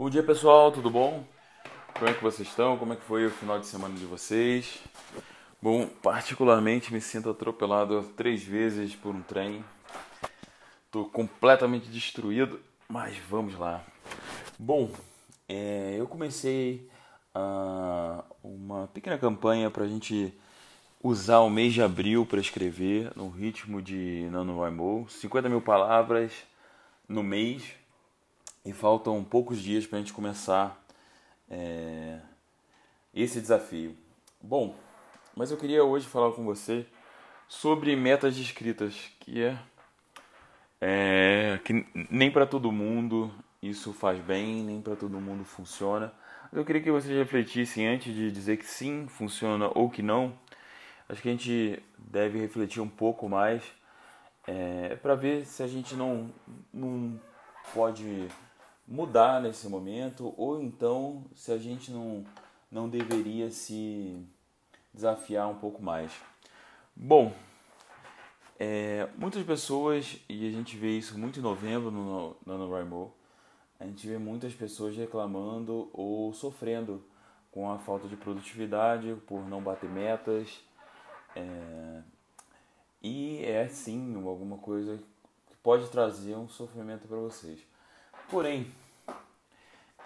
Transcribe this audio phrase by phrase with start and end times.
[0.00, 1.22] Bom dia pessoal, tudo bom?
[1.92, 2.78] Como é que vocês estão?
[2.78, 4.78] Como é que foi o final de semana de vocês?
[5.60, 9.62] Bom, particularmente me sinto atropelado três vezes por um trem.
[10.90, 12.58] Tô completamente destruído,
[12.88, 13.84] mas vamos lá.
[14.58, 14.90] Bom,
[15.46, 16.88] é, eu comecei
[17.36, 20.32] uh, uma pequena campanha para a gente
[21.02, 26.32] usar o mês de abril para escrever no ritmo de NaNoWriMo, 50 mil palavras
[27.06, 27.78] no mês
[28.64, 30.82] e faltam poucos dias para a gente começar
[31.50, 32.18] é,
[33.14, 33.96] esse desafio.
[34.40, 34.74] Bom,
[35.36, 36.86] mas eu queria hoje falar com você
[37.48, 39.58] sobre metas de escritas, que é,
[40.80, 46.12] é que nem para todo mundo isso faz bem, nem para todo mundo funciona.
[46.52, 50.32] Eu queria que vocês refletissem antes de dizer que sim, funciona ou que não.
[51.08, 53.62] Acho que a gente deve refletir um pouco mais
[54.46, 56.32] é, para ver se a gente não,
[56.72, 57.20] não
[57.74, 58.28] pode
[58.90, 62.24] mudar nesse momento ou então se a gente não,
[62.70, 64.20] não deveria se
[64.92, 66.12] desafiar um pouco mais.
[66.94, 67.32] Bom,
[68.58, 73.14] é, muitas pessoas, e a gente vê isso muito em novembro no NaNoWriMo,
[73.78, 77.02] a gente vê muitas pessoas reclamando ou sofrendo
[77.50, 80.60] com a falta de produtividade, por não bater metas.
[81.34, 82.02] É,
[83.02, 84.98] e é sim alguma coisa
[85.48, 87.60] que pode trazer um sofrimento para vocês.
[88.30, 88.66] Porém,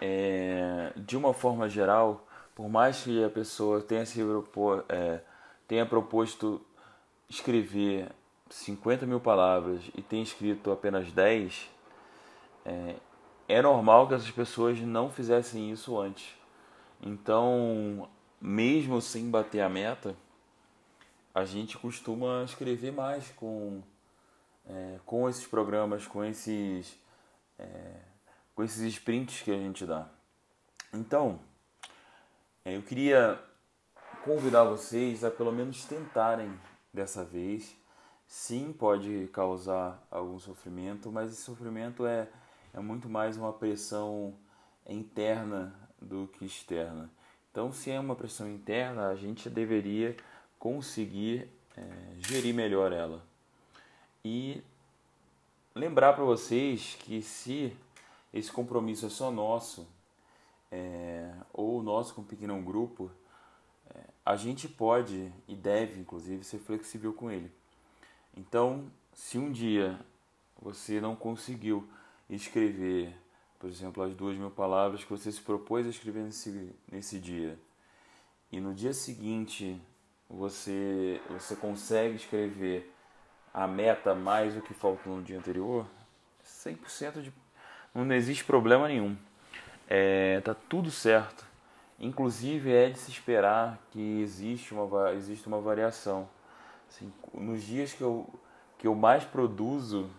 [0.00, 5.20] é, de uma forma geral, por mais que a pessoa tenha, se propor, é,
[5.66, 6.60] tenha proposto
[7.28, 8.10] escrever
[8.48, 11.68] 50 mil palavras e tenha escrito apenas 10,
[12.64, 12.94] é,
[13.48, 16.36] é normal que essas pessoas não fizessem isso antes.
[17.02, 18.08] Então,
[18.40, 20.14] mesmo sem bater a meta,
[21.34, 23.82] a gente costuma escrever mais com,
[24.68, 26.96] é, com esses programas, com esses,
[27.58, 28.11] é,
[28.54, 30.08] com esses sprints que a gente dá.
[30.92, 31.40] Então,
[32.64, 33.40] é, eu queria
[34.24, 36.52] convidar vocês a pelo menos tentarem
[36.92, 37.74] dessa vez.
[38.26, 42.28] Sim, pode causar algum sofrimento, mas esse sofrimento é,
[42.72, 44.34] é muito mais uma pressão
[44.86, 47.10] interna do que externa.
[47.50, 50.16] Então, se é uma pressão interna, a gente deveria
[50.58, 51.82] conseguir é,
[52.18, 53.22] gerir melhor ela.
[54.24, 54.62] E
[55.74, 57.76] lembrar para vocês que se
[58.32, 59.86] esse compromisso é só nosso,
[60.70, 63.10] é, ou nosso com um pequeno grupo,
[63.94, 67.52] é, a gente pode e deve, inclusive, ser flexível com ele.
[68.36, 69.98] Então, se um dia
[70.60, 71.86] você não conseguiu
[72.30, 73.14] escrever,
[73.58, 77.58] por exemplo, as duas mil palavras que você se propôs a escrever nesse, nesse dia,
[78.50, 79.80] e no dia seguinte
[80.28, 82.92] você, você consegue escrever
[83.52, 85.86] a meta mais o que faltou no dia anterior,
[86.44, 87.32] 100% de.
[87.94, 89.16] Não existe problema nenhum
[89.94, 91.44] é, tá tudo certo.
[92.00, 96.26] Inclusive é de se esperar que existe uma, existe uma variação.
[96.88, 98.26] Assim, nos dias que eu,
[98.78, 100.10] que eu mais produzo,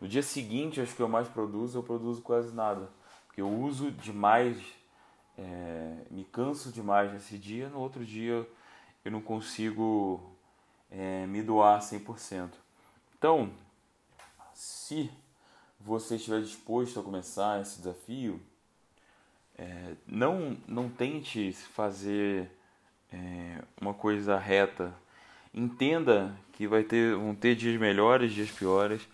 [0.00, 2.88] no dia seguinte acho que eu mais produzo, eu produzo quase nada.
[3.26, 4.58] Porque eu uso demais,
[5.36, 8.48] é, me canso demais nesse dia, no outro dia
[9.04, 10.34] eu não consigo
[10.90, 12.50] é, me doar 100%.
[13.18, 13.52] Então,
[14.54, 15.10] se
[15.84, 18.40] você estiver disposto a começar esse desafio,
[19.58, 22.50] é, não, não tente fazer
[23.12, 24.94] é, uma coisa reta.
[25.52, 29.06] Entenda que vai ter, vão ter dias melhores, dias piores.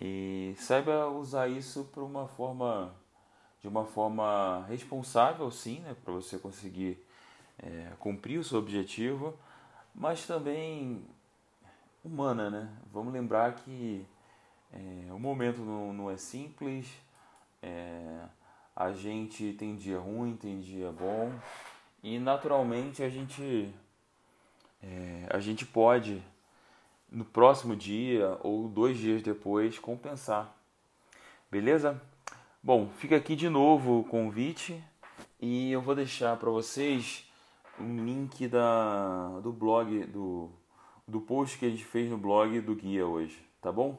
[0.00, 2.94] E saiba usar isso para uma forma
[3.60, 6.96] de uma forma responsável, sim, né, para você conseguir
[7.58, 9.36] é, cumprir o seu objetivo,
[9.92, 11.04] mas também
[12.04, 12.68] humana, né?
[12.92, 14.06] Vamos lembrar que
[14.72, 16.86] é, o momento não, não é simples,
[17.62, 18.20] é,
[18.74, 21.32] a gente tem dia ruim, tem dia bom
[22.02, 23.74] e naturalmente a gente
[24.82, 26.22] é, a gente pode
[27.10, 30.54] no próximo dia ou dois dias depois compensar,
[31.50, 32.00] beleza?
[32.62, 34.82] Bom, fica aqui de novo o convite
[35.40, 37.24] e eu vou deixar para vocês
[37.80, 40.50] um link da, do blog do,
[41.06, 43.98] do post que a gente fez no blog do guia hoje, tá bom?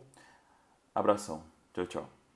[1.00, 1.42] Abração,
[1.74, 2.19] tchau, tchau.